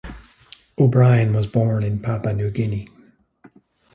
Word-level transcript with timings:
O’Brien 0.79 1.31
was 1.31 1.45
born 1.45 1.83
in 1.83 1.99
Papua 1.99 2.33
New 2.33 2.49
Guinea. 2.49 2.89